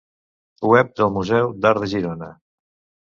Web 0.71 0.89
del 1.01 1.13
Museu 1.17 1.53
d'Art 1.67 1.85
de 1.85 1.91
Girona. 1.95 2.31